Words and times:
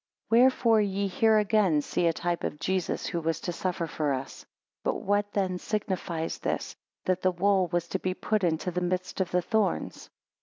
13 0.31 0.41
Wherefore 0.45 0.81
ye 0.81 1.05
here 1.05 1.37
again 1.37 1.79
see 1.83 2.07
a 2.07 2.11
type 2.11 2.43
of 2.43 2.59
Jesus 2.59 3.05
who 3.05 3.21
was 3.21 3.39
to 3.41 3.51
suffer 3.53 3.85
for 3.85 4.13
us. 4.15 4.43
14 4.83 4.83
But 4.83 5.03
what 5.05 5.31
then 5.33 5.59
signifies 5.59 6.39
this, 6.39 6.75
That 7.05 7.21
the 7.21 7.29
wool 7.29 7.67
was 7.67 7.87
to 7.89 7.99
be 7.99 8.15
put 8.15 8.43
into 8.43 8.71
the 8.71 8.81
midst 8.81 9.21
of 9.21 9.29
the 9.29 9.43
thorns? 9.43 10.09